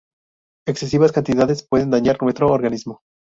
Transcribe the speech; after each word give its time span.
Excesivas 0.67 1.11
cantidades 1.11 1.61
pueden 1.63 1.91
dañar 1.91 2.17
nuestro 2.23 2.47
organismo. 2.47 3.01